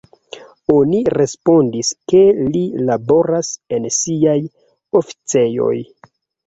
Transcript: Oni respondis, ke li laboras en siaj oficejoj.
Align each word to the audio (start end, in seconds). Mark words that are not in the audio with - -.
Oni 0.75 1.01
respondis, 1.15 1.93
ke 2.13 2.23
li 2.57 2.65
laboras 2.89 3.53
en 3.79 3.87
siaj 4.01 4.39
oficejoj. 5.03 5.75